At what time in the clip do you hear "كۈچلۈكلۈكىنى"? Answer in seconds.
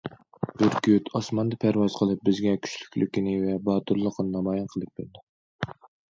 2.67-3.35